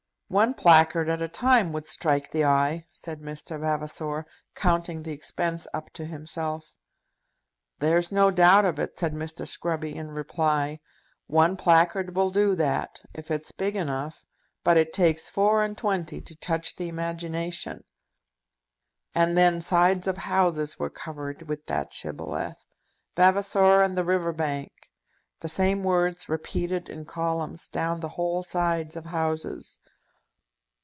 [0.31, 3.59] "One placard at a time would strike the eye," said Mr.
[3.59, 6.71] Vavasor, counting the expense up to himself.
[7.79, 9.45] "There's no doubt of it," said Mr.
[9.45, 10.79] Scruby in reply.
[11.27, 14.23] "One placard will do that, if it's big enough;
[14.63, 17.83] but it takes four and twenty to touch the imagination."
[19.13, 22.63] And then sides of houses were covered with that shibboleth
[23.17, 24.71] "Vavasor and the River Bank"
[25.41, 29.79] the same words repeated in columns down the whole sides of houses.